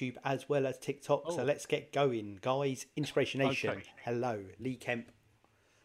[0.00, 1.30] YouTube as well as TikTok.
[1.32, 1.44] So Oh.
[1.44, 2.86] let's get going, guys.
[2.96, 3.70] Inspiration Nation.
[3.70, 3.82] Okay.
[4.04, 5.10] Hello, Lee Kemp,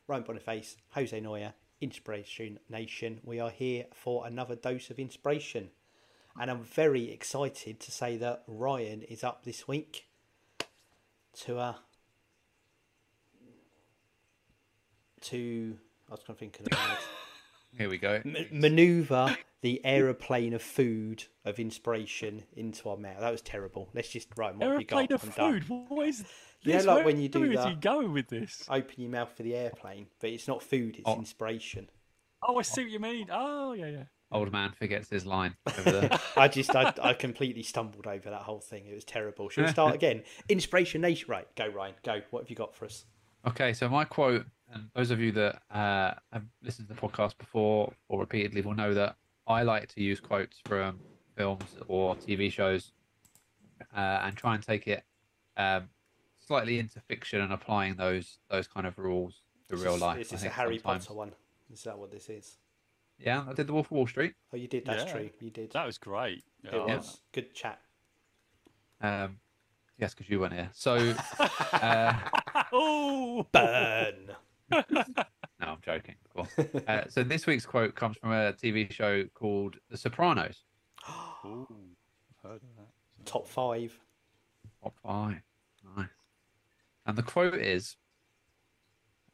[0.07, 1.53] Ryan Boniface, Jose Noya.
[1.81, 3.19] Inspiration Nation.
[3.23, 5.71] We are here for another dose of inspiration,
[6.39, 10.07] and I'm very excited to say that Ryan is up this week
[11.41, 11.73] to uh
[15.23, 15.77] to
[16.09, 16.97] I was going to think of the word.
[17.77, 18.21] Here we go.
[18.23, 23.19] M- maneuver the aeroplane of food of inspiration into our mouth.
[23.19, 23.89] That was terrible.
[23.95, 24.55] Let's just right.
[24.55, 24.97] What have you got?
[25.09, 25.61] Aeroplane of I'm done.
[25.61, 25.89] food.
[25.89, 26.19] What is
[26.61, 26.85] You know, this?
[26.85, 28.63] like Where- when you do where is that- he going with this?
[28.69, 30.97] Open your mouth for the airplane, but it's not food.
[30.97, 31.15] It's Oh.
[31.17, 31.89] inspiration.
[32.43, 33.29] Oh, I see what you mean.
[33.31, 34.03] Oh, yeah, yeah.
[34.31, 36.19] Old man forgets his line over there.
[36.37, 38.85] I just I, I completely stumbled over that whole thing.
[38.85, 39.49] It was terrible.
[39.49, 40.21] Should we start again?
[40.47, 41.25] Inspiration Nation.
[41.27, 41.95] Right, go Ryan.
[42.03, 42.21] Go.
[42.29, 43.05] What have you got for us?
[43.47, 47.37] okay, so my quote, and those of you that uh, have listened to the podcast
[47.39, 49.15] before or repeatedly will know that
[49.47, 50.99] I like to use quotes from
[51.37, 52.91] films or TV shows
[53.95, 55.03] uh, and try and take it
[55.57, 55.89] um,
[56.39, 60.19] slightly into fiction and applying those those kind of rules to Is real this- life.
[60.21, 61.05] Is this a Harry sometimes.
[61.05, 61.31] Potter one?
[61.71, 62.57] Is that what this is?
[63.17, 64.33] Yeah, I did the Wolf of Wall Street.
[64.53, 64.85] Oh, you did.
[64.85, 65.11] That's Yeah.
[65.13, 65.29] true.
[65.39, 65.71] You did.
[65.71, 66.43] That was great.
[66.63, 67.79] it Oh, was good chat.
[69.01, 69.37] Um,
[69.97, 70.69] yes, because you weren't here.
[70.73, 70.95] So,
[71.71, 72.13] uh,
[72.73, 74.35] Oh, Burn.
[75.59, 76.15] no, I'm joking.
[76.35, 76.49] Of.
[76.87, 80.63] Uh, so this week's quote comes from a TV show called The Sopranos.
[81.45, 81.67] Ooh,
[82.43, 83.25] heard of that.
[83.25, 83.97] Top five.
[84.83, 85.41] Top five.
[85.97, 86.07] Nice.
[87.05, 87.95] And the quote is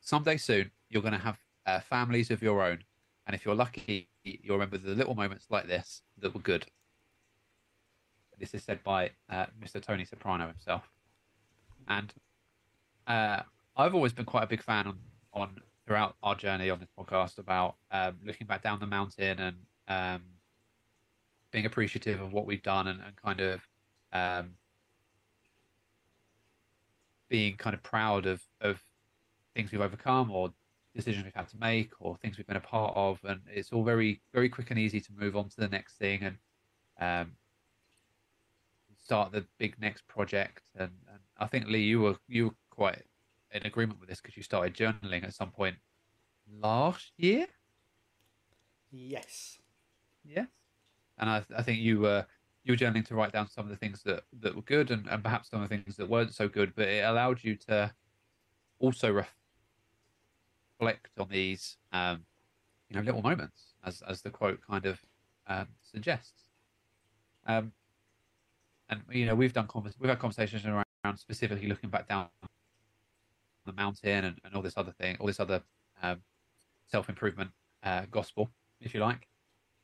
[0.02, 2.80] Someday soon, you're going to have uh, families of your own.
[3.28, 6.66] And if you're lucky, you'll remember the little moments like this that were good.
[8.40, 9.80] This is said by uh, Mr.
[9.80, 10.90] Tony Soprano himself.
[11.88, 12.12] And
[13.06, 13.42] uh,
[13.78, 14.98] I've always been quite a big fan on,
[15.34, 19.58] on throughout our journey on this podcast about um, looking back down the mountain and
[19.88, 20.22] um,
[21.52, 23.62] being appreciative of what we've done and, and kind of
[24.14, 24.52] um,
[27.30, 28.82] being kind of proud of of
[29.56, 30.52] things we've overcome or
[30.96, 33.20] decisions we've had to make or things we've been a part of.
[33.24, 36.22] And it's all very very quick and easy to move on to the next thing
[36.24, 36.38] and
[37.00, 37.32] um
[39.04, 40.64] start the big next project.
[40.76, 43.02] And, and i think lee you were you were quite
[43.52, 45.76] in agreement with this because you started journaling at some point
[46.62, 47.48] last year
[48.92, 49.58] Yes.
[50.26, 50.46] Yeah.
[51.18, 52.26] And I, I think you were
[52.64, 55.08] you were journaling to write down some of the things that, that were good and,
[55.08, 57.92] and perhaps some of the things that weren't so good, but it allowed you to
[58.78, 59.26] also
[60.80, 62.20] reflect on these um,
[62.88, 65.00] you know little moments as as the quote kind of
[65.48, 66.50] um, suggests.
[67.48, 67.72] Um,
[68.90, 72.28] and you know we've done convers- we've had conversations around, around specifically looking back down
[73.66, 75.62] the mountain and, and all this other thing, all this other
[76.02, 76.18] um,
[76.88, 77.52] self improvement
[77.84, 78.50] uh, gospel,
[78.80, 79.28] if you like.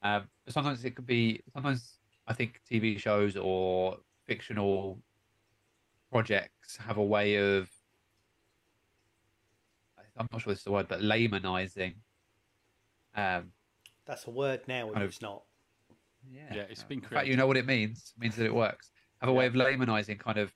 [0.01, 1.41] Um, but sometimes it could be.
[1.53, 4.99] Sometimes I think TV shows or fictional
[6.11, 7.69] projects have a way of.
[10.19, 11.93] I'm not sure this is the word, but laymanizing.
[13.15, 13.51] Um,
[14.05, 15.43] That's a word now, if of- it's not.
[16.27, 18.53] yeah, Yeah, it's been The fact you know what it means It means that it
[18.53, 18.89] works.
[19.21, 20.51] Have a way of laymanizing kind of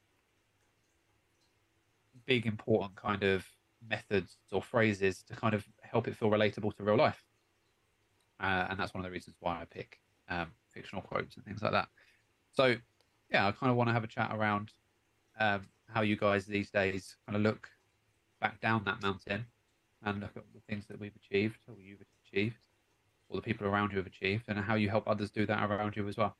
[2.32, 3.46] big, important kind of
[3.90, 7.22] methods or phrases to kind of help it feel relatable to real life.
[8.40, 10.00] Uh, and that's one of the reasons why I pick
[10.30, 11.90] um, fictional quotes and things like that.
[12.54, 12.78] So,
[13.30, 14.72] yeah, I kind of want to have a chat around
[15.42, 17.68] um, how you guys these days kind of look
[18.40, 19.46] back down that mountain
[20.06, 22.66] and look at the things that we've achieved or you've achieved
[23.28, 25.98] or the people around you have achieved and how you help others do that around
[25.98, 26.38] you as well.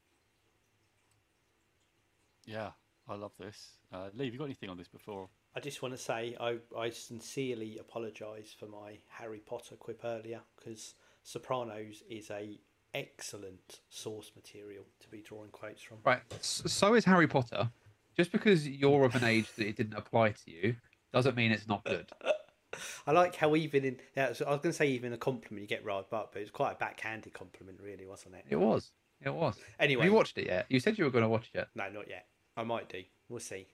[2.46, 2.70] Yeah,
[3.10, 3.72] I love this.
[3.92, 5.28] Uh, Lee, have you got anything on this before?
[5.56, 10.42] I just want to say I, I sincerely apologise for my Harry Potter quip earlier
[10.56, 12.60] because Sopranos is a
[12.94, 15.98] excellent source material to be drawing quotes from.
[16.06, 16.22] Right.
[16.42, 17.70] So is Harry Potter.
[18.16, 20.76] Just because you're of an age that it didn't apply to you
[21.14, 22.10] doesn't mean it's not good.
[23.06, 25.62] I like how even in yeah, so I was going to say even a compliment
[25.62, 28.46] you get right but but it's quite a backhanded compliment really wasn't it?
[28.50, 28.92] It was.
[29.22, 29.58] It was.
[29.80, 30.66] Anyway, Have you watched it yet?
[30.70, 31.58] You said you were going to watch it.
[31.58, 31.68] Yet.
[31.76, 32.26] No, not yet.
[32.58, 33.04] I might do.
[33.30, 33.68] We'll see.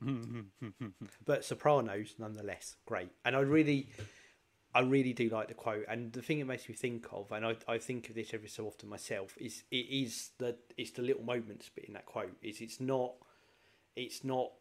[1.24, 3.10] but Sopranos, nonetheless, great.
[3.24, 3.88] And I really,
[4.74, 5.84] I really do like the quote.
[5.88, 8.48] And the thing it makes me think of, and I, I think of this every
[8.48, 12.36] so often myself, is it is the it's the little moments bit in that quote.
[12.42, 13.14] Is it's not,
[13.94, 14.52] it's not,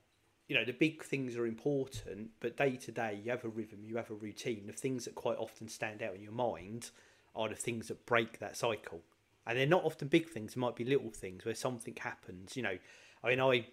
[0.48, 3.80] you know, the big things are important, but day to day you have a rhythm,
[3.84, 4.68] you have a routine.
[4.68, 6.92] The things that quite often stand out in your mind
[7.36, 9.02] are the things that break that cycle.
[9.48, 10.54] And they're not often big things.
[10.54, 12.58] It might be little things where something happens.
[12.58, 12.78] You know,
[13.24, 13.68] I mean, I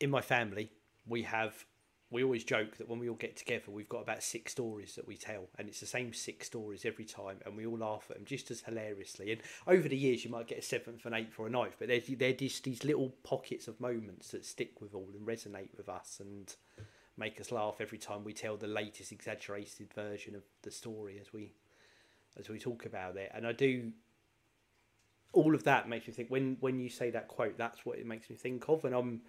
[0.00, 0.70] in my family
[1.06, 1.64] we have
[2.10, 5.06] we always joke that when we all get together, we've got about six stories that
[5.06, 8.16] we tell, and it's the same six stories every time, and we all laugh at
[8.16, 9.30] them just as hilariously.
[9.30, 11.88] And over the years, you might get a seventh, and eighth, or a ninth, but
[11.88, 15.88] they're, they're just these little pockets of moments that stick with all and resonate with
[15.90, 16.54] us and
[17.18, 21.32] make us laugh every time we tell the latest exaggerated version of the story as
[21.32, 21.52] we
[22.38, 23.30] as we talk about it.
[23.34, 23.90] And I do
[25.32, 28.06] all of that makes me think when when you say that quote, that's what it
[28.06, 29.20] makes me think of, and I'm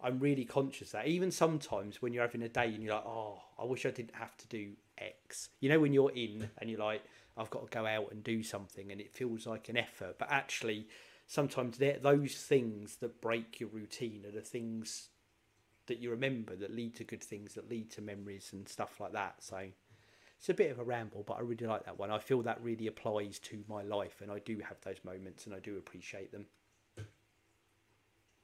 [0.00, 3.40] I'm really conscious that even sometimes when you're having a day and you're like, oh,
[3.58, 5.48] I wish I didn't have to do X.
[5.60, 7.02] You know, when you're in and you're like,
[7.36, 10.16] I've got to go out and do something and it feels like an effort.
[10.18, 10.88] But actually,
[11.26, 15.08] sometimes those things that break your routine are the things
[15.86, 19.12] that you remember that lead to good things, that lead to memories and stuff like
[19.12, 19.36] that.
[19.40, 19.66] So
[20.38, 22.10] it's a bit of a ramble, but I really like that one.
[22.10, 25.54] I feel that really applies to my life and I do have those moments and
[25.54, 26.46] I do appreciate them.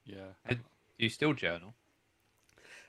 [0.05, 0.33] Yeah.
[0.45, 0.59] And
[0.97, 1.75] do you still journal?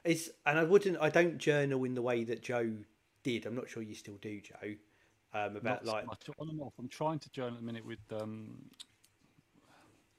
[0.05, 0.99] It's and I wouldn't.
[1.00, 2.73] I don't journal in the way that Joe
[3.23, 3.47] did.
[3.47, 4.75] I'm not sure you still do, Joe.
[5.35, 6.73] Um, about Not like much on and off.
[6.79, 8.56] I'm trying to journal at the minute with um,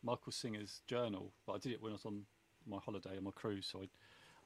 [0.04, 2.24] Michael Singer's journal, but I did it when I was on
[2.70, 3.88] my holiday on my cruise, so I,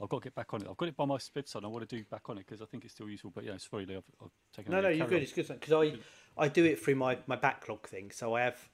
[0.02, 0.68] I've got to get back on it.
[0.70, 1.64] I've got it by my bedside.
[1.64, 3.32] I want to do back on it because I think it's still useful.
[3.34, 4.72] But yeah, sorry, Lee, I've, I've taken.
[4.72, 5.18] no, no, you're good.
[5.18, 5.24] on.
[5.24, 5.98] It's good because I
[6.38, 8.12] I do it through my my backlog thing.
[8.12, 8.70] So I have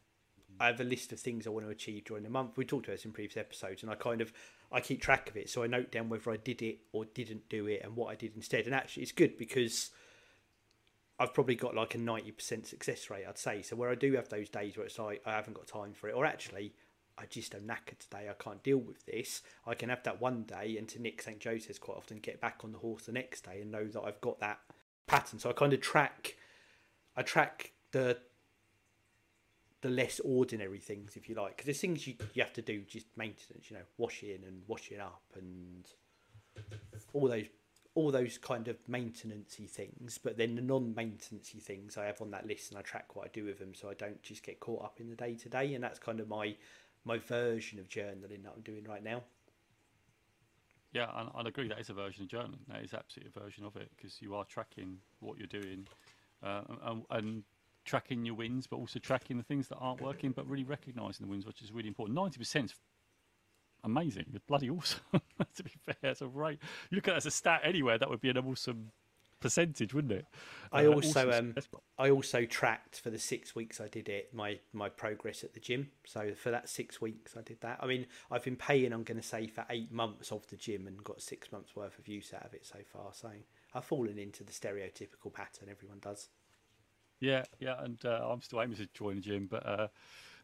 [0.59, 2.57] I have a list of things I want to achieve during the month.
[2.57, 4.33] We talked about this in previous episodes, and I kind of
[4.71, 5.49] I keep track of it.
[5.49, 8.15] So I note down whether I did it or didn't do it, and what I
[8.15, 8.65] did instead.
[8.65, 9.91] And actually, it's good because
[11.19, 13.61] I've probably got like a ninety percent success rate, I'd say.
[13.61, 16.09] So where I do have those days where it's like I haven't got time for
[16.09, 16.73] it, or actually
[17.17, 19.41] I just am knackered today, I can't deal with this.
[19.65, 22.39] I can have that one day, and to Nick St Joe says quite often, get
[22.39, 24.59] back on the horse the next day and know that I've got that
[25.07, 25.39] pattern.
[25.39, 26.35] So I kind of track,
[27.15, 28.19] I track the
[29.81, 32.81] the less ordinary things, if you like, because there's things you you have to do,
[32.81, 35.85] just maintenance, you know, washing and washing up and
[37.13, 37.45] all those
[37.93, 40.19] all those kind of maintenancey things.
[40.23, 43.29] But then the non-maintenancey things I have on that list, and I track what I
[43.33, 45.73] do with them, so I don't just get caught up in the day to day.
[45.73, 46.55] And that's kind of my
[47.05, 49.23] my version of journaling that I'm doing right now.
[50.93, 52.65] Yeah, and I'd agree that is a version of journaling.
[52.69, 55.87] That is absolutely a version of it because you are tracking what you're doing
[56.43, 57.43] uh, and, and
[57.87, 61.31] tracking your wins, but also tracking the things that aren't working, but really recognising the
[61.31, 62.15] wins, which is really important.
[62.15, 62.75] Ninety percent
[63.83, 64.25] amazing.
[64.31, 64.99] You're bloody awesome.
[65.55, 66.59] to be fair, it's a right.
[66.89, 68.91] You look at it as a stat anywhere, that would be an awesome
[69.39, 70.25] percentage, wouldn't it?
[70.71, 71.79] I Uh, also awesome um.
[71.97, 75.59] I also tracked for the six weeks I did it my my progress at the
[75.59, 75.91] gym.
[76.05, 77.79] So for that six weeks I did that.
[77.81, 80.87] I mean I've been paying I'm going to say for eight months of the gym
[80.87, 83.13] and got six months worth of use out of it so far.
[83.13, 83.29] So
[83.73, 86.29] I've fallen into the stereotypical pattern everyone does.
[87.19, 89.87] Yeah, yeah, and uh, I'm still aiming to join the gym, but uh,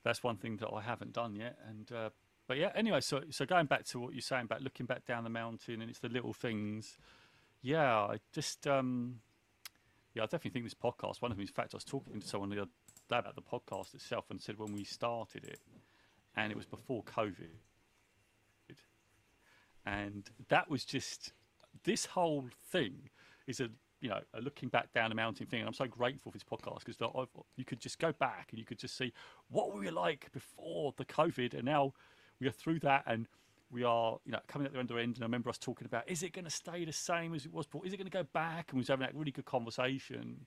[0.04, 1.58] that's one thing that I haven't done yet.
[1.70, 2.10] And uh,
[2.48, 5.24] but yeah, anyway, so so going back to what you're saying about looking back down
[5.24, 6.98] the mountain and it's the little things.
[7.62, 9.20] Yeah, I just um,
[10.14, 11.22] yeah, I definitely think this podcast.
[11.22, 12.72] One of them, in fact, I was talking to someone the other
[13.10, 15.60] day about the podcast itself and said when we started it,
[16.36, 17.54] and it was before COVID,
[19.86, 21.34] and that was just
[21.84, 23.10] this whole thing
[23.48, 23.70] is a
[24.04, 26.84] you know looking back down the mountain thing and i'm so grateful for this podcast
[26.86, 29.14] because you could just go back and you could just see
[29.50, 31.94] what we were like before the covid and now
[32.40, 33.28] we are through that and
[33.72, 35.86] we are you know coming at the end of end and i remember us talking
[35.86, 37.86] about is it going to stay the same as it was before?
[37.86, 38.68] Is it going to go back?
[38.70, 40.46] And we was having that really good conversation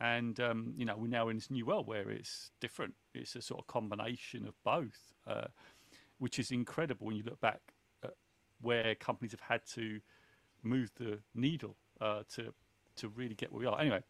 [0.00, 2.94] and um, you know we're now in this new world where it's different.
[3.14, 5.48] It's a sort of combination of both uh,
[6.18, 7.60] which is incredible when you look back
[8.02, 8.14] at
[8.60, 10.00] where companies have had to
[10.62, 12.52] move the needle uh, to
[12.98, 13.80] to really get where we are.
[13.80, 14.02] Anyway,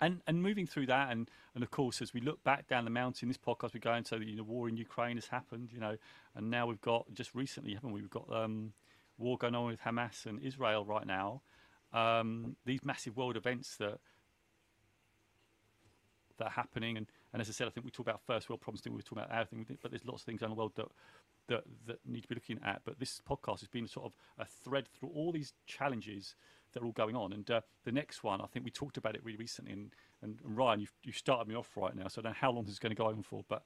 [0.00, 2.90] and and moving through that, and and of course, as we look back down the
[2.90, 5.96] mountain, this podcast we're going to, you know, war in Ukraine has happened, you know,
[6.34, 8.00] and now we've got just recently, haven't we?
[8.00, 8.72] We've got um,
[9.18, 11.42] war going on with Hamas and Israel right now.
[11.92, 13.98] Um, these massive world events that
[16.38, 18.60] that are happening, and, and as I said, I think we talk about first world
[18.60, 18.98] problems, didn't we?
[18.98, 20.88] we talk about our thing, but there's lots of things around the world that
[21.48, 22.82] that that need to be looking at.
[22.84, 26.34] But this podcast has been sort of a thread through all these challenges
[26.72, 27.32] that are all going on.
[27.32, 29.72] And uh, the next one, I think we talked about it really recently.
[29.72, 32.38] And, and, and Ryan, you've, you started me off right now, so I don't know
[32.40, 33.44] how long this is going to go on for.
[33.48, 33.62] But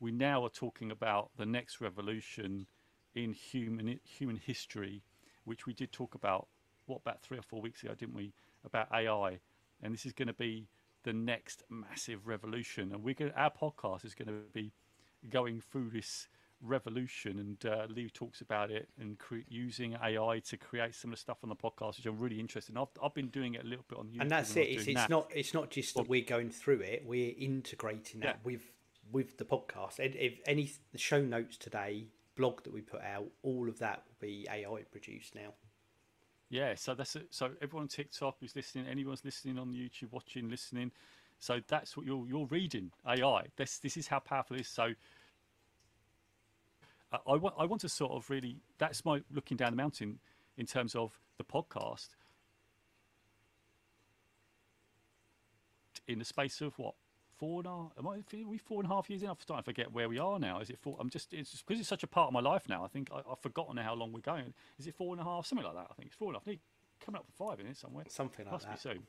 [0.00, 2.66] we now are talking about the next revolution
[3.14, 5.02] in human human history,
[5.44, 6.48] which we did talk about
[6.86, 8.32] what about three or four weeks ago, didn't we?
[8.64, 9.38] About AI,
[9.82, 10.68] and this is going to be
[11.04, 12.92] the next massive revolution.
[12.92, 14.72] And we're our podcast is going to be
[15.30, 16.28] going through this
[16.66, 21.16] revolution and uh, Lee talks about it and cre- using AI to create some of
[21.16, 22.78] the stuff on the podcast which I'm really interested in.
[22.78, 24.62] I've, I've been doing it a little bit on YouTube and that's it.
[24.68, 25.10] It's, it's that.
[25.10, 27.04] not it's not just that we're going through it.
[27.06, 28.44] We're integrating that Yeah.
[28.44, 28.62] with
[29.12, 29.98] with the podcast.
[29.98, 32.06] And if any the show notes today,
[32.36, 35.54] blog that we put out, all of that will be AI produced now.
[36.48, 37.26] Yeah, so that's it.
[37.30, 40.92] So everyone on TikTok who's listening, anyone's listening on YouTube, watching, listening.
[41.38, 43.44] So that's what you're you're reading AI.
[43.56, 44.68] This this is how powerful it is.
[44.68, 44.92] So
[47.26, 50.18] I want I want to sort of really that's my looking down the mountain
[50.56, 52.08] in terms of the podcast.
[56.08, 56.94] In the space of what
[57.36, 57.92] four and a half?
[57.98, 59.28] Am I are we four and a half years in?
[59.28, 60.60] I'm starting to forget where we are now.
[60.60, 60.96] Is it four?
[61.00, 62.84] I'm just it's just because it's such a part of my life now.
[62.84, 64.54] I think I, I've forgotten how long we're going.
[64.78, 65.46] Is it four and a half?
[65.46, 65.86] Something like that.
[65.90, 66.46] I think it's four and a half.
[66.46, 66.60] Need
[67.00, 68.04] coming up for five in it somewhere.
[68.08, 68.74] Something like Must that.
[68.74, 69.02] be soon.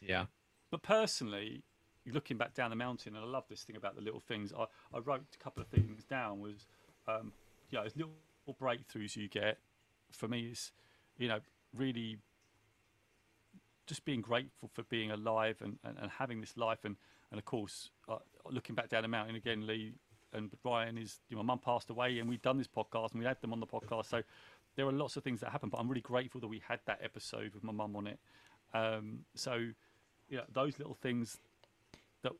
[0.00, 0.26] Yeah.
[0.70, 1.64] But personally,
[2.06, 4.52] looking back down the mountain, and I love this thing about the little things.
[4.56, 6.40] I, I wrote a couple of things down.
[6.40, 6.66] Was
[7.18, 7.32] um,
[7.70, 8.12] you know, little
[8.60, 9.58] breakthroughs you get.
[10.10, 10.72] For me, is
[11.18, 11.38] you know
[11.76, 12.18] really
[13.86, 16.96] just being grateful for being alive and, and, and having this life, and
[17.30, 18.16] and of course, uh,
[18.50, 19.92] looking back down the mountain again, Lee
[20.32, 23.20] and Ryan is you know, my mum passed away, and we've done this podcast, and
[23.20, 24.22] we had them on the podcast, so.
[24.76, 27.00] There are lots of things that happen, but I'm really grateful that we had that
[27.02, 28.20] episode with my mum on it.
[28.72, 29.66] Um, so,
[30.28, 31.38] yeah, those little things
[32.22, 32.32] that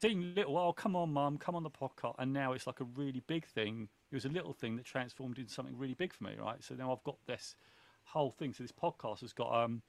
[0.00, 0.56] seem little.
[0.56, 3.46] Oh, come on, mum, come on the podcast, and now it's like a really big
[3.46, 3.88] thing.
[4.10, 6.62] It was a little thing that transformed into something really big for me, right?
[6.62, 7.54] So now I've got this
[8.04, 8.52] whole thing.
[8.52, 9.82] So this podcast has got um,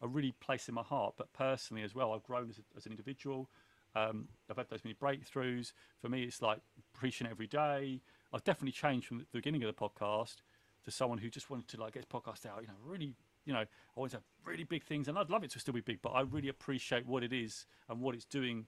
[0.00, 2.86] a really place in my heart, but personally as well, I've grown as, a, as
[2.86, 3.48] an individual.
[3.94, 5.72] Um, I've had those many breakthroughs.
[6.00, 6.60] For me, it's like
[6.92, 8.00] preaching every day.
[8.32, 10.36] I've definitely changed from the beginning of the podcast
[10.84, 12.62] to someone who just wanted to like get podcast out.
[12.62, 13.14] You know, really,
[13.44, 13.64] you know,
[13.96, 16.10] I to have really big things, and I'd love it to still be big, but
[16.10, 18.66] I really appreciate what it is and what it's doing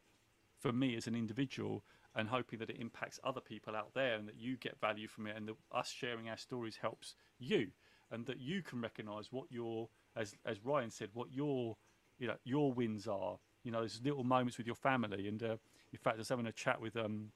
[0.59, 1.85] for me as an individual,
[2.17, 5.27] and hoping that it impacts other people out there, and that you get value from
[5.27, 7.69] it, and that us sharing our stories helps you,
[8.11, 11.77] and that you can recognise what your, as as Ryan said, what your,
[12.19, 13.39] you know, your wins are.
[13.65, 15.57] You know, those little moments with your family, and uh,
[15.93, 17.33] in fact, I was having a chat with um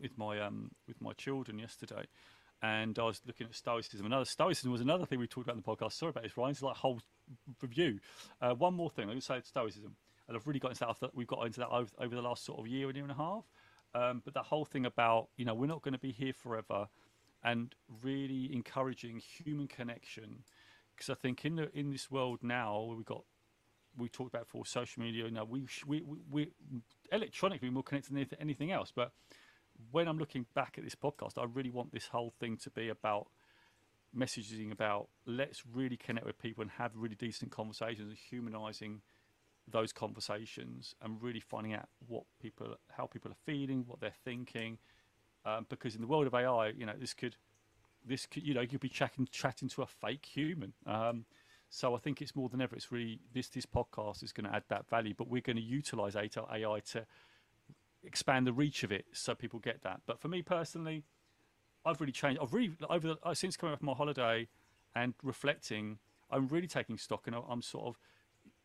[0.00, 2.06] with my um with my children yesterday,
[2.62, 4.06] and I was looking at stoicism.
[4.06, 5.92] Another stoicism was another thing we talked about in the podcast.
[5.92, 6.50] Sorry about this, Ryan.
[6.50, 7.00] It's like whole
[7.62, 8.00] review.
[8.40, 9.06] Uh, one more thing.
[9.06, 9.96] Let me say stoicism,
[10.28, 11.14] and I've really got into that.
[11.14, 13.16] We've got into that over, over the last sort of year, and year and a
[13.16, 13.44] half.
[13.94, 16.88] Um, but that whole thing about you know we're not going to be here forever,
[17.44, 20.44] and really encouraging human connection,
[20.94, 23.24] because I think in the in this world now we've got
[23.96, 25.24] we talked about for social media.
[25.24, 26.50] You know, we we we, we
[27.12, 29.12] electronically more connected than anything- anything else, but
[29.90, 32.88] when I'm looking back at this podcast, I really want this whole thing to be
[32.88, 33.28] about
[34.16, 39.02] messaging about let's really connect with people and have really decent conversations and humanizing
[39.68, 44.78] those conversations and really finding out what people how people are feeling what they're thinking
[45.44, 47.36] um, because in the world of ai you know this could
[48.04, 51.24] this could you know you could be chatting chatting to a fake human um,
[51.68, 54.54] so i think it's more than ever it's really this this podcast is going to
[54.54, 57.04] add that value but we're going to utilize ai to
[58.06, 60.00] expand the reach of it so people get that.
[60.06, 61.02] But for me personally,
[61.84, 62.40] I've really changed.
[62.40, 64.48] I've really over the, since coming off my holiday
[64.94, 65.98] and reflecting,
[66.30, 67.98] I'm really taking stock and I'm sort of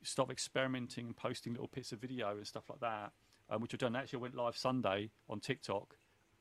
[0.04, 3.12] stop experimenting and posting little bits of video and stuff like that,
[3.50, 3.96] um, which I've done.
[3.96, 5.96] Actually, I went live Sunday on TikTok,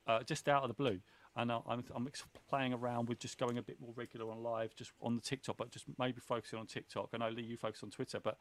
[0.07, 0.99] uh, just out of the blue.
[1.35, 2.09] And I'm, I'm
[2.49, 5.55] playing around with just going a bit more regular on live, just on the TikTok,
[5.57, 7.09] but just maybe focusing on TikTok.
[7.13, 8.37] I know Lee, you focus on Twitter, but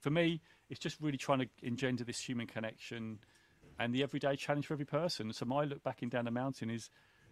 [0.00, 3.20] for me, it's just really trying to engender this human connection
[3.78, 5.32] and the everyday challenge for every person.
[5.32, 6.90] So my look back in down the mountain is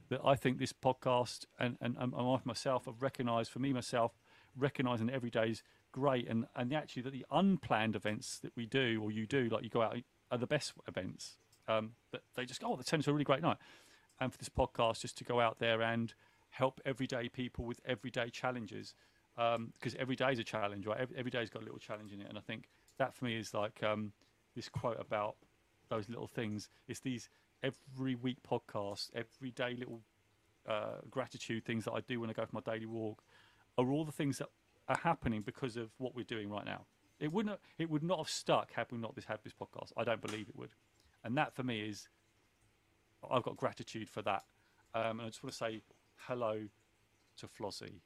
[0.09, 2.13] that I think this podcast and and, and
[2.45, 4.13] myself have recognised for me myself
[4.57, 5.63] recognising every day is
[5.93, 9.63] great and and actually that the unplanned events that we do or you do like
[9.63, 9.97] you go out
[10.31, 11.37] are the best events.
[11.69, 13.59] Um, that they just go, oh, that turns into a really great night.
[14.19, 16.13] And for this podcast, just to go out there and
[16.51, 18.95] help everyday people with everyday challenges
[19.37, 20.99] because every day is a challenge, right?
[21.01, 22.69] Every, every day's got a little challenge in it, and I think
[22.99, 24.13] that for me is like um,
[24.55, 25.37] this quote about
[25.89, 26.69] those little things.
[26.89, 27.29] It's these
[27.63, 30.03] every week podcasts, everyday little
[30.69, 33.23] uh, gratitude things that I do when I go for my daily walk,
[33.79, 34.49] are all the things that
[34.89, 36.87] are happening because of what we're doing right now.
[37.21, 37.61] It wouldn't.
[37.79, 39.93] It would not have stuck had we not this had this podcast.
[39.97, 40.75] I don't believe it would,
[41.25, 42.09] and that for me is.
[43.31, 44.43] I've got gratitude for that,
[44.95, 45.83] um, and I just want to say
[46.27, 46.63] hello
[47.37, 48.01] to Flossie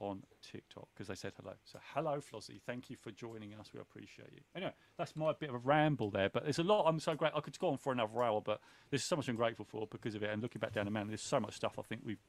[0.00, 1.54] on TikTok because they said hello.
[1.64, 2.60] So hello, Flossie.
[2.66, 3.70] Thank you for joining us.
[3.72, 4.40] We appreciate you.
[4.54, 6.86] Anyway, that's my bit of a ramble there, but there's a lot.
[6.86, 7.32] I'm so great.
[7.36, 10.14] I could go on for another hour, but there's so much I'm grateful for because
[10.14, 10.30] of it.
[10.30, 12.22] And looking back down the mountain, there's so much stuff I think we've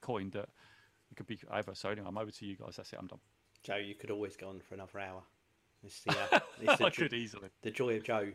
[0.00, 0.50] coined that
[1.14, 1.74] it could be over.
[1.74, 2.76] So anyway, I'm over to you guys.
[2.76, 2.98] That's it.
[2.98, 3.20] I'm done.
[3.62, 5.22] Joe, you could always go on for another hour.
[5.82, 7.48] It's the, uh, it's the, I jo- could easily.
[7.62, 8.28] the joy of Joe.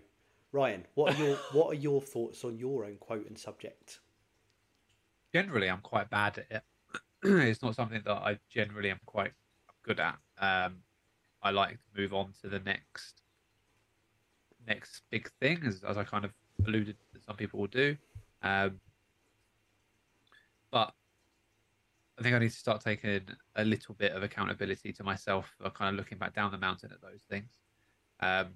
[0.51, 3.99] Ryan, what are your what are your thoughts on your own quote and subject?
[5.33, 6.63] generally I'm quite bad at it.
[7.23, 9.31] it's not something that I generally am quite
[9.83, 10.17] good at.
[10.39, 10.77] Um,
[11.41, 13.21] I like to move on to the next
[14.67, 16.31] next big thing, as, as I kind of
[16.65, 17.95] alluded that some people will do.
[18.43, 18.79] Um,
[20.71, 20.93] but
[22.19, 23.21] I think I need to start taking
[23.55, 26.91] a little bit of accountability to myself for kind of looking back down the mountain
[26.91, 27.49] at those things.
[28.19, 28.47] Um,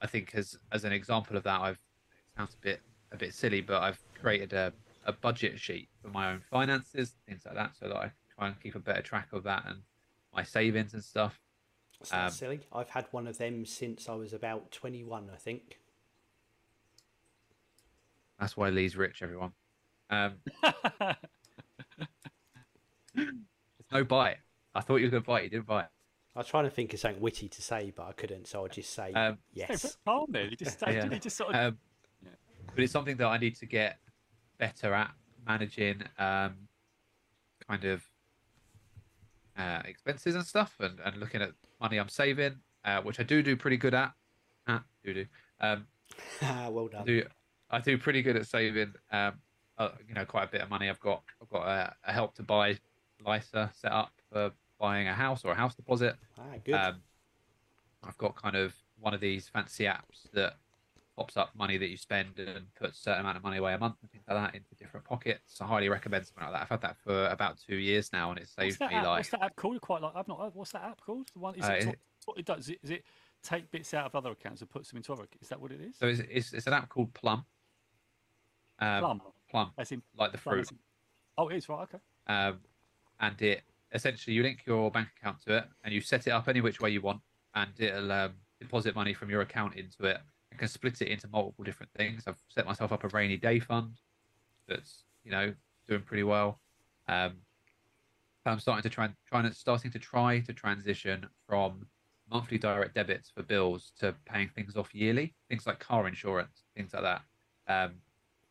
[0.00, 2.80] I think as as an example of that, I've it sounds a bit
[3.12, 4.72] a bit silly, but I've created a,
[5.04, 8.60] a budget sheet for my own finances, things like that, so that I try and
[8.60, 9.82] keep a better track of that and
[10.34, 11.38] my savings and stuff.
[12.10, 12.60] Um, silly.
[12.72, 15.78] I've had one of them since I was about 21, I think.
[18.38, 19.52] That's why Lee's rich, everyone.
[20.10, 20.34] Um,
[23.14, 23.26] there's
[23.92, 24.36] no bite.
[24.74, 25.44] I thought you were going to bite.
[25.44, 25.86] You didn't bite.
[26.34, 28.68] I was trying to think of something witty to say, but I couldn't, so I'll
[28.68, 29.96] just say Um, yes.
[30.04, 30.48] calm there.
[30.48, 30.82] He just.
[30.86, 31.08] Yeah.
[31.08, 31.72] He just sort of.
[31.72, 31.78] Um,
[32.22, 32.30] Yeah.
[32.74, 33.98] But it's something that I need to get
[34.58, 35.12] better at
[35.46, 36.56] managing, um,
[37.66, 38.02] kind of
[39.56, 43.42] uh, expenses and stuff, and, and looking at money I'm saving, uh, which I do
[43.42, 44.12] do pretty good at.
[44.68, 45.26] Ah, do do.
[45.60, 45.86] Um,
[46.42, 47.06] well I done.
[47.06, 47.22] do
[47.70, 48.92] I do pretty good at saving.
[49.10, 49.34] Um,
[49.78, 50.88] uh, you know, quite a bit of money.
[50.88, 52.78] I've got I've got a, a help to buy
[53.26, 56.16] LISA set up for buying a house or a house deposit.
[56.38, 56.74] Ah, good.
[56.74, 56.96] Um,
[58.04, 60.54] I've got kind of one of these fancy apps that
[61.16, 63.78] pops up money that you spend and puts a certain amount of money away a
[63.78, 65.58] month and things like that into different pockets.
[65.62, 66.62] I highly recommend something like that.
[66.62, 69.06] I've had that for about two years now, and it what's saves that, me app?
[69.06, 69.80] like what's that app called?
[69.80, 70.40] Quite like I've not.
[70.40, 71.28] heard- What's that app called?
[71.32, 72.68] The one is Uh, it, is it- what it does?
[72.82, 73.04] Is it
[73.42, 75.26] take bits out of other accounts and puts them into other?
[75.40, 75.96] Is that what it is?
[75.96, 76.06] so.
[76.06, 77.44] It's, it's, it's an app called Plum.
[78.78, 80.70] Um, Plum, Plum, as in like the fruit.
[80.70, 80.78] in-
[81.38, 81.82] Oh, it is right.
[81.82, 81.98] Okay.
[82.28, 82.60] um,
[83.20, 83.62] and it
[83.92, 86.80] essentially you link your bank account to it and you set it up any which
[86.80, 87.20] way you want
[87.54, 90.18] and it'll um, deposit money from your account into it
[90.50, 93.58] and can split it into multiple different things i've set myself up a rainy day
[93.60, 94.00] fund
[94.66, 95.54] that's you know
[95.86, 96.58] doing pretty well
[97.08, 97.34] um,
[98.44, 101.86] i'm starting to try trying to starting to try to transition from
[102.30, 106.92] monthly direct debits for bills to paying things off yearly things like car insurance things
[106.92, 107.22] like that
[107.68, 107.92] um,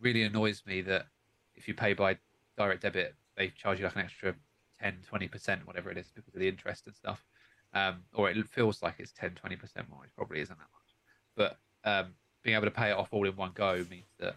[0.05, 1.07] really annoys me that
[1.55, 2.17] if you pay by
[2.57, 4.35] direct debit, they charge you like an extra
[4.79, 7.25] 10, 20%, whatever it is, because of the interest and stuff.
[7.74, 10.05] Um, or it feels like it's 10, 20% more.
[10.05, 10.95] It probably isn't that much.
[11.35, 11.57] But
[11.89, 14.35] um, being able to pay it off all in one go means that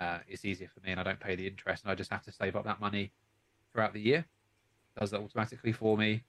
[0.00, 2.22] uh, it's easier for me and I don't pay the interest and I just have
[2.24, 3.10] to save up that money
[3.72, 4.18] throughout the year.
[4.18, 6.22] It does that automatically for me.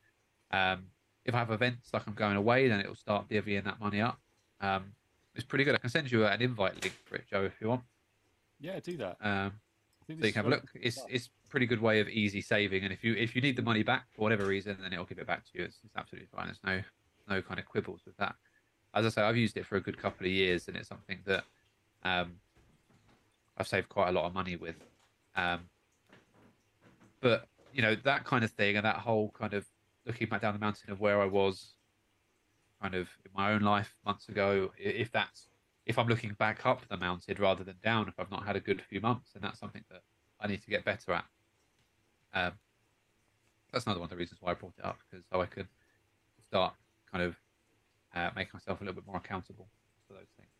[0.51, 0.85] Um,
[1.25, 4.19] if I have events like I'm going away, then it'll start divvying that money up.
[4.61, 4.93] Um,
[5.35, 5.75] it's pretty good.
[5.75, 7.83] I can send you an invite link for it, Joe, if you want.
[8.59, 9.17] Yeah, do that.
[9.21, 9.53] Um,
[10.07, 10.63] so you can have a look.
[10.73, 11.07] It's stuff.
[11.09, 13.61] it's a pretty good way of easy saving, and if you if you need the
[13.61, 15.65] money back for whatever reason, then it'll give it back to you.
[15.65, 16.45] It's, it's absolutely fine.
[16.45, 18.35] There's no no kind of quibbles with that.
[18.93, 21.19] As I say, I've used it for a good couple of years, and it's something
[21.25, 21.43] that
[22.03, 22.33] um,
[23.57, 24.77] I've saved quite a lot of money with.
[25.35, 25.61] Um,
[27.19, 29.65] but you know that kind of thing, and that whole kind of
[30.05, 31.73] looking back down the mountain of where I was,
[32.81, 34.71] kind of in my own life months ago.
[34.77, 35.47] If that's
[35.87, 38.59] if I'm looking back up the mountain rather than down, if I've not had a
[38.59, 40.01] good few months, and that's something that
[40.39, 41.25] I need to get better at.
[42.33, 42.51] Um,
[43.71, 45.67] that's another one of the reasons why I brought it up because so I could
[46.45, 46.73] start
[47.09, 47.35] kind of
[48.13, 49.67] uh, making myself a little bit more accountable
[50.07, 50.51] for those things.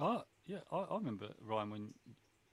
[0.00, 1.94] Oh, yeah, I, I remember Ryan when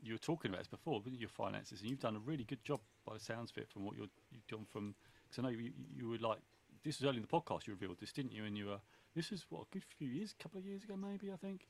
[0.02, 2.64] you were talking about this before, with your finances, and you've done a really good
[2.64, 4.96] job by the sounds of it from what you're, you've done from.
[5.24, 6.40] Because I know you, you were like,
[6.84, 8.44] this was early in the podcast you revealed this, didn't you?
[8.44, 8.80] And you were,
[9.16, 11.68] this was what a good few years, a couple of years ago, maybe I think.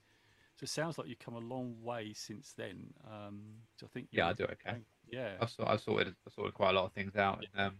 [0.57, 2.93] So it sounds like you've come a long way since then.
[3.05, 3.41] Um,
[3.77, 4.77] so I think Yeah, I do okay.
[5.11, 7.75] Yeah, I've, sort, I've sorted I've sorted quite a lot of things out and um,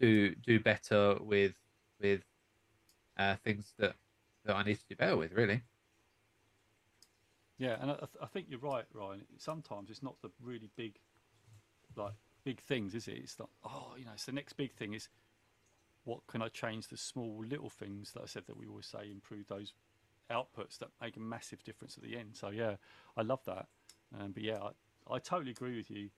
[0.00, 1.54] do do better with
[2.00, 2.22] with
[3.16, 3.94] uh, things that
[4.44, 5.32] that I need to do better with.
[5.32, 5.62] Really,
[7.58, 9.22] Yeah, and I, I think you're right, Ryan.
[9.36, 10.98] Sometimes it's not the really big,
[11.96, 13.18] like big things, is it?
[13.18, 13.50] It's not.
[13.64, 15.08] Oh, you know, it's the next big thing is
[16.04, 19.10] what can I change the small little things that I said that we always say
[19.10, 19.74] improve those
[20.30, 22.30] outputs that make a massive difference at the end.
[22.36, 22.76] So yeah,
[23.16, 23.66] I love that.
[24.18, 24.58] Um, but yeah,
[25.08, 26.10] I, I totally agree with you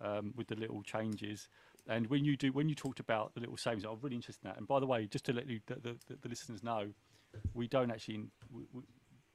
[0.00, 1.48] um, with the little changes.
[1.88, 4.50] And when you do, when you talked about the little savings, I'm really interested in
[4.50, 4.58] that.
[4.58, 6.88] And by the way, just to let you, the, the, the listeners know,
[7.54, 8.24] we don't actually.
[8.52, 8.82] We, we,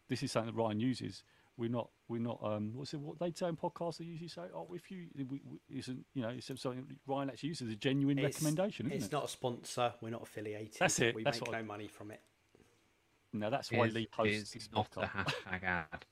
[0.07, 1.23] this is something that Ryan uses.
[1.57, 1.89] We're not.
[2.07, 2.39] We're not.
[2.43, 2.99] Um, what's it?
[2.99, 3.97] What they say in podcasts?
[3.97, 7.71] They usually say, "Oh, if you we, isn't, you know, it's something Ryan actually uses
[7.71, 9.93] a genuine It's- recommendation, isn't It's it?" not a sponsor.
[10.01, 10.75] We're not affiliated.
[10.79, 12.21] That's it, We that's make what I- no money from it.
[13.39, 16.05] No, that's why is, Lee posts this is not a hashtag ad.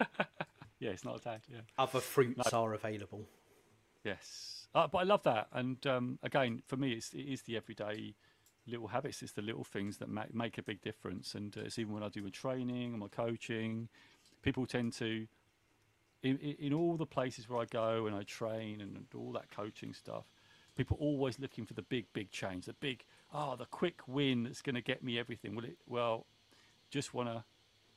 [0.82, 1.42] Yeah, it's not a tag.
[1.48, 1.60] Yeah.
[1.78, 3.28] Other fruits are available.
[4.04, 5.46] Yes, uh, but I love that.
[5.52, 8.16] And um, again, for me, it's, it is the everyday
[8.66, 9.22] little habits.
[9.22, 11.36] It's the little things that make, make a big difference.
[11.36, 13.88] And uh, it's even when I do my training and my coaching,
[14.42, 15.28] people tend to,
[16.24, 19.54] in, in, in all the places where I go and I train and all that
[19.54, 20.24] coaching stuff,
[20.76, 24.42] people are always looking for the big, big change, the big, oh, the quick win
[24.42, 25.54] that's going to get me everything.
[25.54, 26.26] Well, it, well,
[26.92, 27.44] just want to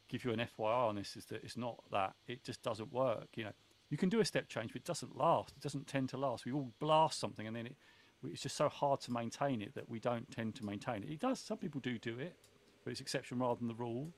[0.07, 2.13] give you an FYI on this is that it's not that.
[2.27, 3.27] It just doesn't work.
[3.35, 3.51] You know,
[3.89, 5.53] you can do a step change, but it doesn't last.
[5.55, 6.45] It doesn't tend to last.
[6.45, 7.75] We all blast something, and then it,
[8.23, 11.09] it's just so hard to maintain it that we don't tend to maintain it.
[11.09, 11.39] It does.
[11.39, 12.35] Some people do do it,
[12.83, 14.11] but it's exception rather than the rule.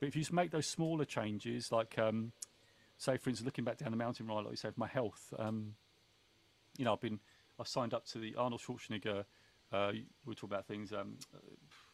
[0.00, 2.32] But if you just make those smaller changes, like um,
[2.98, 5.32] say, for instance, looking back down the mountain ride, like you say, for my health,
[5.38, 5.74] um,
[6.76, 7.20] you know, I've been
[7.58, 9.24] I've signed up to the Arnold Schwarzenegger.
[9.72, 9.92] Uh,
[10.26, 10.92] we talk about things.
[10.92, 11.18] Um,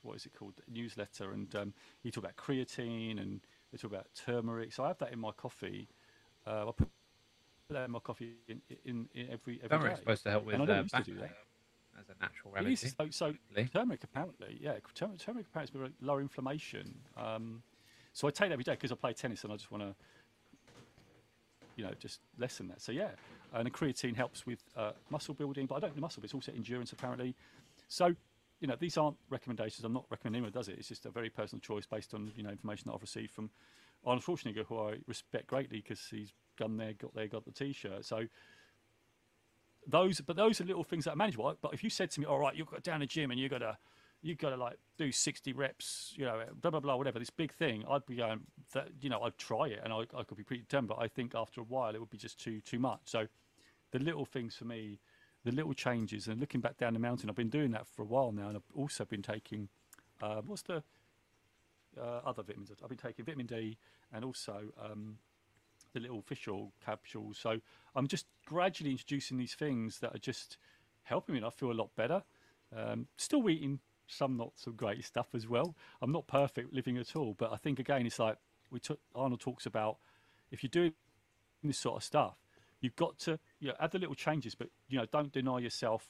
[0.02, 0.54] what is it called?
[0.68, 3.40] Newsletter, and um, you talk about creatine, and
[3.72, 4.72] they talk about turmeric.
[4.72, 5.88] So I have that in my coffee.
[6.46, 6.88] Uh, I put
[7.70, 10.02] that in my coffee in, in, in every every Turmeric's day.
[10.02, 11.30] supposed to help with And I uh, used to back do that.
[11.98, 12.74] as a natural It remedy.
[12.74, 12.94] is.
[12.98, 13.68] So, so Really?
[13.68, 16.94] turmeric apparently, yeah, turmeric, turmeric apparently is lower inflammation.
[17.16, 17.62] Um,
[18.12, 19.94] so I take that every day because I play tennis and I just want to,
[21.76, 22.80] you know, just lessen that.
[22.80, 23.10] So yeah,
[23.52, 26.34] and the creatine helps with uh, muscle building, but I don't do muscle, but it's
[26.34, 27.34] also endurance apparently.
[27.88, 28.14] So
[28.60, 29.84] you know, these aren't recommendations.
[29.84, 30.76] I'm not recommending anyone does it.
[30.78, 33.50] It's just a very personal choice based on you know information that I've received from
[34.04, 38.04] Arnold Schwarzenegger, who I respect greatly because he's gone there, got there, got the T-shirt.
[38.04, 38.26] So
[39.86, 41.56] those, but those are little things that are manageable.
[41.60, 43.50] But if you said to me, "All right, you've got down the gym and you've
[43.50, 43.76] got to,
[44.22, 47.52] you've got to like do 60 reps, you know, blah blah blah, whatever, this big
[47.52, 48.40] thing," I'd be going,
[48.72, 50.88] that, you know, I'd try it and I, I could be pretty determined.
[50.88, 53.00] But I think after a while, it would be just too too much.
[53.04, 53.26] So
[53.92, 54.98] the little things for me,
[55.48, 58.04] the little changes, and looking back down the mountain, I've been doing that for a
[58.04, 59.70] while now, and I've also been taking,
[60.20, 60.82] uh, what's the
[61.98, 62.70] uh, other vitamins?
[62.82, 63.78] I've been taking vitamin D
[64.12, 65.16] and also um,
[65.94, 67.38] the little fish oil capsules.
[67.38, 67.60] So
[67.94, 70.58] I'm just gradually introducing these things that are just
[71.04, 72.22] helping me, and I feel a lot better.
[72.76, 75.74] Um, still eating some not so great stuff as well.
[76.02, 78.36] I'm not perfect living at all, but I think again, it's like
[78.70, 79.96] we took Arnold talks about
[80.50, 80.92] if you're doing
[81.64, 82.36] this sort of stuff,
[82.80, 86.08] you've got to you know add the little changes, but you know don't deny yourself,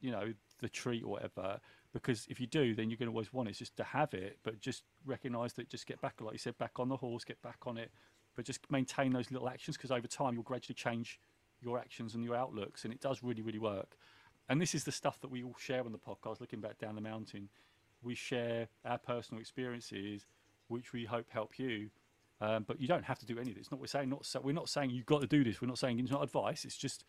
[0.00, 1.60] you know the treat or whatever.
[1.92, 3.50] Because if you do, then you're going to always want it.
[3.52, 5.68] It's just to have it, but just recognise that.
[5.68, 7.92] Just get back, like you said, back on the horse, get back on it,
[8.34, 11.20] but just maintain those little actions because over time you'll gradually change
[11.62, 13.96] your actions and your outlooks, and it does really, really work.
[14.48, 16.40] And this is the stuff that we all share on the podcast.
[16.40, 17.48] Looking back down the mountain,
[18.02, 20.26] we share our personal experiences,
[20.68, 21.90] which we hope help you.
[22.40, 23.70] Um, but you don't have to do any of this.
[23.70, 25.60] Not we're saying not so, we're not saying you've got to do this.
[25.60, 26.64] We're not saying it's not advice.
[26.64, 27.04] It's just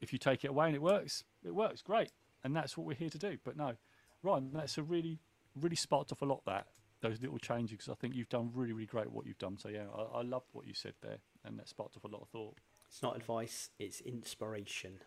[0.00, 2.10] if you take it away and it works, it works great,
[2.42, 3.36] and that's what we're here to do.
[3.44, 3.74] But no,
[4.22, 5.18] Ryan, that's a really,
[5.54, 6.66] really sparked off a lot that
[7.00, 9.56] those little changes because I think you've done really, really great what you've done.
[9.58, 12.22] So yeah, I, I loved what you said there, and that sparked off a lot
[12.22, 12.56] of thought.
[12.88, 15.00] It's not advice, it's inspiration.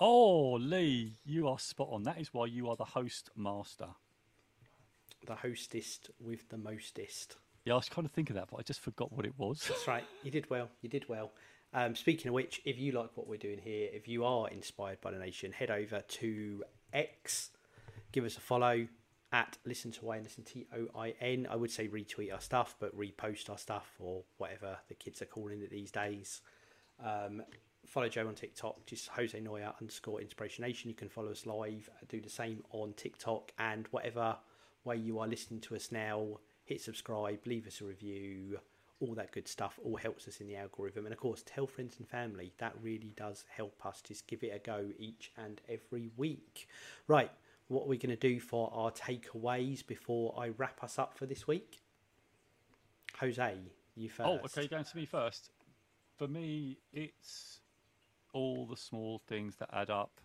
[0.00, 2.02] Oh, Lee, you are spot on.
[2.04, 3.88] That is why you are the host master.
[5.24, 7.36] The hostest with the mostest.
[7.64, 9.64] Yeah, I was trying to think of that, but I just forgot what it was.
[9.68, 10.04] That's right.
[10.22, 10.68] You did well.
[10.80, 11.30] You did well.
[11.74, 15.00] Um, speaking of which, if you like what we're doing here, if you are inspired
[15.00, 17.50] by the nation, head over to X,
[18.10, 18.86] give us a follow
[19.32, 21.46] at listen to Wayne, listen T O I N.
[21.50, 25.26] I would say retweet our stuff, but repost our stuff or whatever the kids are
[25.26, 26.42] calling it these days.
[27.02, 27.42] Um,
[27.86, 30.90] follow Joe on TikTok, just Jose Noya underscore Inspiration Nation.
[30.90, 34.36] You can follow us live, do the same on TikTok, and whatever
[34.84, 36.26] way you are listening to us now,
[36.72, 38.58] hit subscribe, leave us a review,
[39.00, 39.78] all that good stuff.
[39.84, 42.52] All helps us in the algorithm, and of course, tell friends and family.
[42.58, 44.00] That really does help us.
[44.00, 46.68] Just give it a go each and every week.
[47.06, 47.30] Right,
[47.68, 51.26] what are we going to do for our takeaways before I wrap us up for
[51.26, 51.80] this week?
[53.20, 53.56] Jose,
[53.94, 54.28] you first.
[54.28, 55.50] Oh, okay, going to me first.
[56.16, 57.60] For me, it's
[58.32, 60.20] all the small things that add up,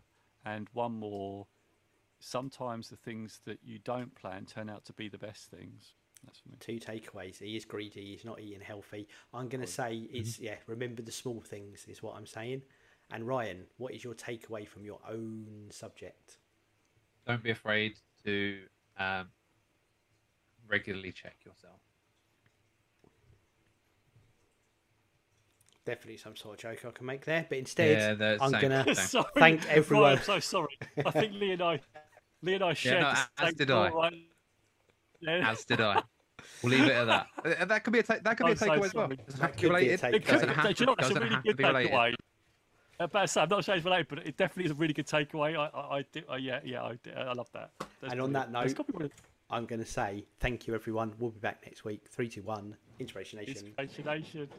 [0.45, 1.47] and one more.
[2.19, 5.93] Sometimes the things that you don't plan turn out to be the best things.
[6.27, 6.57] That's for me.
[6.59, 7.39] Two takeaways.
[7.39, 8.05] He is greedy.
[8.11, 9.07] He's not eating healthy.
[9.33, 10.55] I'm going to say it's yeah.
[10.67, 12.61] Remember the small things is what I'm saying.
[13.09, 16.37] And Ryan, what is your takeaway from your own subject?
[17.25, 17.93] Don't be afraid
[18.25, 18.59] to
[18.99, 19.27] um,
[20.67, 21.79] regularly check yourself.
[25.85, 28.95] Definitely some sort of joke I can make there, but instead Yeah, I'm gonna same.
[29.07, 30.11] sorry, thank Ryan, everyone.
[30.17, 30.77] I'm so sorry.
[31.05, 31.79] I think Lee and I,
[32.41, 33.89] Lee and I shared no, the as same did I.
[33.91, 34.13] right?
[35.21, 35.49] Yeah.
[35.49, 36.03] As did I.
[36.63, 37.27] We'll leave it at that.
[37.61, 39.05] Uh, That could be a ta- that could be a I'm so takeaway as well.
[39.07, 39.15] sorry.
[39.25, 39.99] Doesn't have to be could be a related.
[40.01, 40.13] takeaway.
[40.15, 41.91] It doesn't have to, it's a doesn't really have to good be related.
[41.91, 42.13] takeaway.
[42.99, 45.05] Uh, I say, I'm not sure it's related, but it definitely is a really good
[45.07, 45.55] takeaway.
[45.57, 47.71] I, I, I do, uh, yeah, yeah, I, do- I love that.
[48.01, 49.11] That's And on that note, got to be one of
[49.49, 51.13] I'm going to say thank you everyone.
[51.19, 52.01] We'll be back next week.
[52.09, 52.75] Three, two, one.
[52.99, 53.53] Inspiration Nation.
[53.77, 54.49] Inspiration Nation.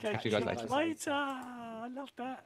[0.00, 0.76] Catch Catch you you guys guys later.
[0.76, 1.10] later.
[1.12, 2.44] I love that.